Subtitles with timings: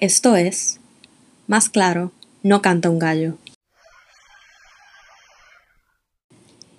[0.00, 0.78] Esto es,
[1.48, 2.12] más claro,
[2.44, 3.36] no canta un gallo.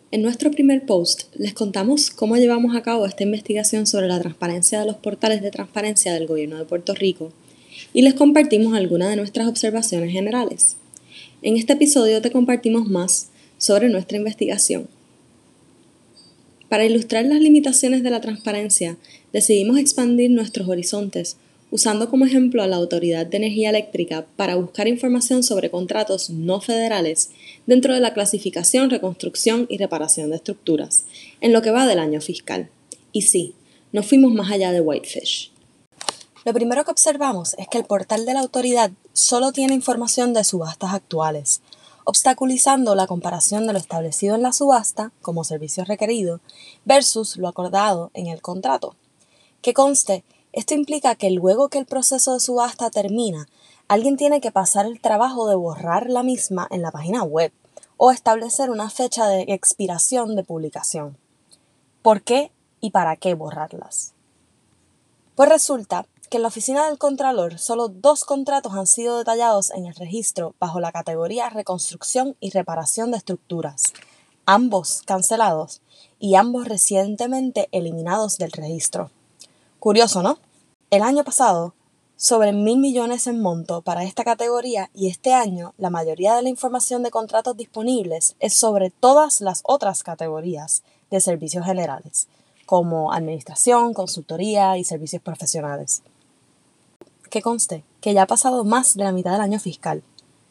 [0.09, 4.79] En nuestro primer post les contamos cómo llevamos a cabo esta investigación sobre la transparencia
[4.79, 7.33] de los portales de transparencia del gobierno de Puerto Rico
[7.93, 10.77] y les compartimos algunas de nuestras observaciones generales.
[11.41, 14.87] En este episodio te compartimos más sobre nuestra investigación.
[16.69, 18.95] Para ilustrar las limitaciones de la transparencia,
[19.33, 21.35] decidimos expandir nuestros horizontes
[21.71, 26.61] usando como ejemplo a la Autoridad de Energía Eléctrica para buscar información sobre contratos no
[26.61, 27.29] federales
[27.67, 31.05] dentro de la clasificación, reconstrucción y reparación de estructuras,
[31.41, 32.69] en lo que va del año fiscal.
[33.11, 33.55] Y sí,
[33.91, 35.51] no fuimos más allá de Whitefish.
[36.45, 40.43] Lo primero que observamos es que el portal de la autoridad solo tiene información de
[40.43, 41.61] subastas actuales,
[42.05, 46.39] obstaculizando la comparación de lo establecido en la subasta como servicio requerido
[46.85, 48.95] versus lo acordado en el contrato.
[49.61, 53.47] Que conste esto implica que luego que el proceso de subasta termina,
[53.87, 57.51] alguien tiene que pasar el trabajo de borrar la misma en la página web
[57.97, 61.17] o establecer una fecha de expiración de publicación.
[62.01, 64.13] ¿Por qué y para qué borrarlas?
[65.35, 69.85] Pues resulta que en la oficina del Contralor solo dos contratos han sido detallados en
[69.85, 73.93] el registro bajo la categoría Reconstrucción y Reparación de Estructuras,
[74.45, 75.81] ambos cancelados
[76.19, 79.11] y ambos recientemente eliminados del registro.
[79.79, 80.39] Curioso, ¿no?
[80.89, 81.73] El año pasado,
[82.17, 86.49] sobre mil millones en monto para esta categoría y este año la mayoría de la
[86.49, 92.27] información de contratos disponibles es sobre todas las otras categorías de servicios generales,
[92.65, 96.03] como administración, consultoría y servicios profesionales.
[97.29, 100.03] Que conste que ya ha pasado más de la mitad del año fiscal,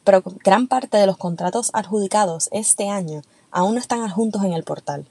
[0.05, 4.65] pero gran parte de los contratos adjudicados este año aún no están adjuntos en el
[4.65, 5.06] portal.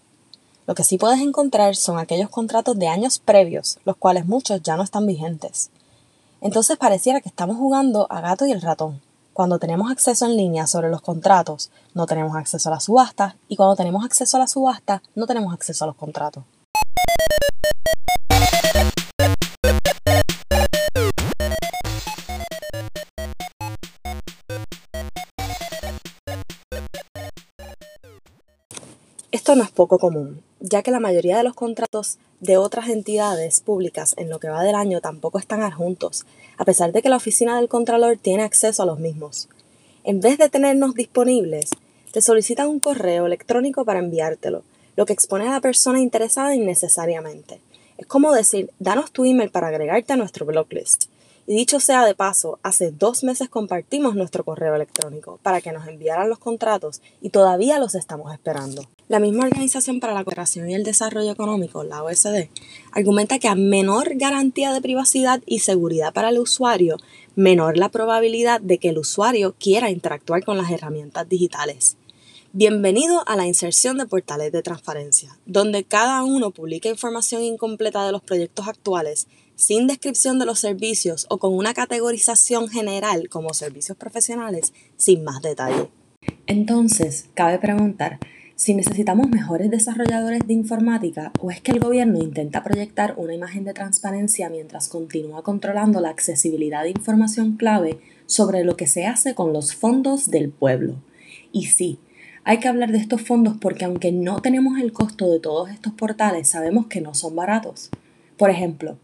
[0.68, 4.76] Lo que sí puedes encontrar son aquellos contratos de años previos, los cuales muchos ya
[4.76, 5.70] no están vigentes.
[6.42, 9.02] Entonces pareciera que estamos jugando a gato y el ratón.
[9.32, 13.56] Cuando tenemos acceso en línea sobre los contratos, no tenemos acceso a la subasta, y
[13.56, 16.44] cuando tenemos acceso a la subasta, no tenemos acceso a los contratos.
[29.48, 33.62] Esto no es poco común, ya que la mayoría de los contratos de otras entidades
[33.62, 36.26] públicas en lo que va del año tampoco están adjuntos,
[36.58, 39.48] a pesar de que la oficina del Contralor tiene acceso a los mismos.
[40.04, 41.70] En vez de tenernos disponibles,
[42.12, 44.64] te solicitan un correo electrónico para enviártelo,
[44.98, 47.62] lo que expone a la persona interesada innecesariamente.
[47.98, 51.06] Es como decir, danos tu email para agregarte a nuestro blocklist.
[51.46, 55.88] Y dicho sea de paso, hace dos meses compartimos nuestro correo electrónico para que nos
[55.88, 58.84] enviaran los contratos y todavía los estamos esperando.
[59.10, 62.50] La misma Organización para la Cooperación y el Desarrollo Económico, la OSD,
[62.92, 66.98] argumenta que a menor garantía de privacidad y seguridad para el usuario,
[67.34, 71.96] menor la probabilidad de que el usuario quiera interactuar con las herramientas digitales.
[72.52, 78.12] Bienvenido a la inserción de portales de transparencia, donde cada uno publica información incompleta de
[78.12, 83.98] los proyectos actuales sin descripción de los servicios o con una categorización general como servicios
[83.98, 85.90] profesionales sin más detalle.
[86.46, 88.20] Entonces, cabe preguntar
[88.58, 93.64] si necesitamos mejores desarrolladores de informática o es que el gobierno intenta proyectar una imagen
[93.64, 99.36] de transparencia mientras continúa controlando la accesibilidad de información clave sobre lo que se hace
[99.36, 100.96] con los fondos del pueblo.
[101.52, 102.00] Y sí,
[102.44, 105.94] hay que hablar de estos fondos porque aunque no tenemos el costo de todos estos
[105.94, 107.92] portales, sabemos que no son baratos.
[108.40, 108.98] Por ejemplo,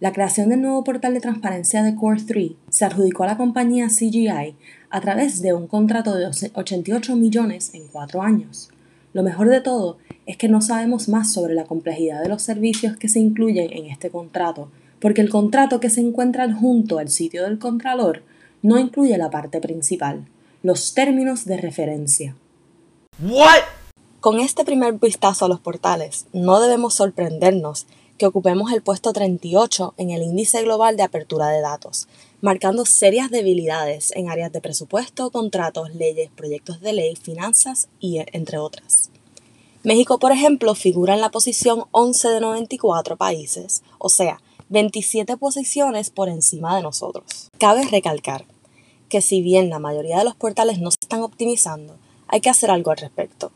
[0.00, 3.86] la creación del nuevo portal de transparencia de Core 3 se adjudicó a la compañía
[3.86, 4.56] CGI
[4.90, 8.70] a través de un contrato de 88 millones en cuatro años.
[9.16, 9.96] Lo mejor de todo
[10.26, 13.86] es que no sabemos más sobre la complejidad de los servicios que se incluyen en
[13.86, 14.68] este contrato,
[15.00, 18.24] porque el contrato que se encuentra adjunto al sitio del Contralor
[18.60, 20.26] no incluye la parte principal,
[20.62, 22.36] los términos de referencia.
[23.26, 23.62] ¿What?
[24.20, 27.86] Con este primer vistazo a los portales, no debemos sorprendernos
[28.18, 32.06] que ocupemos el puesto 38 en el índice global de apertura de datos,
[32.46, 38.58] marcando serias debilidades en áreas de presupuesto, contratos, leyes, proyectos de ley, finanzas y entre
[38.58, 39.10] otras.
[39.82, 46.10] México, por ejemplo, figura en la posición 11 de 94 países, o sea, 27 posiciones
[46.10, 47.48] por encima de nosotros.
[47.58, 48.44] Cabe recalcar
[49.08, 51.96] que si bien la mayoría de los portales no se están optimizando,
[52.28, 53.50] hay que hacer algo al respecto.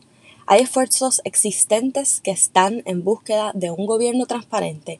[0.47, 4.99] Hay esfuerzos existentes que están en búsqueda de un gobierno transparente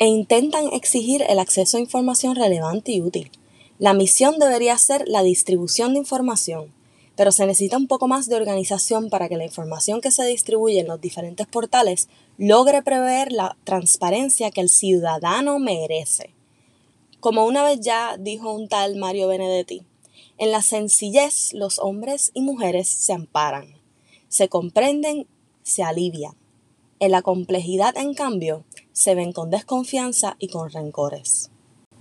[0.00, 3.30] e intentan exigir el acceso a información relevante y útil.
[3.78, 6.72] La misión debería ser la distribución de información,
[7.16, 10.80] pero se necesita un poco más de organización para que la información que se distribuye
[10.80, 12.08] en los diferentes portales
[12.38, 16.30] logre prever la transparencia que el ciudadano merece.
[17.20, 19.82] Como una vez ya dijo un tal Mario Benedetti,
[20.38, 23.74] en la sencillez los hombres y mujeres se amparan,
[24.28, 25.26] se comprenden,
[25.62, 26.32] se alivian.
[27.00, 28.64] En la complejidad, en cambio,
[29.00, 31.50] se ven con desconfianza y con rencores.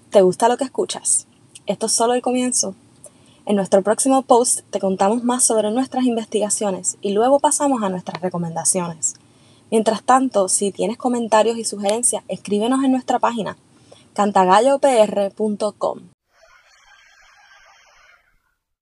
[0.10, 1.28] ¿Te gusta lo que escuchas?
[1.66, 2.76] Esto es solo el comienzo.
[3.46, 8.22] En nuestro próximo post te contamos más sobre nuestras investigaciones y luego pasamos a nuestras
[8.22, 9.14] recomendaciones.
[9.72, 13.56] Mientras tanto, si tienes comentarios y sugerencias, escríbenos en nuestra página
[14.14, 16.00] cantagallopr.com.